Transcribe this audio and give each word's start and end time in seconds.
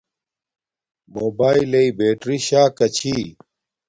موباݵل 1.13 1.65
لݵے 1.71 1.83
بیٹری 1.97 2.37
شاکا 2.47 2.87
چھیݵ 2.95 3.25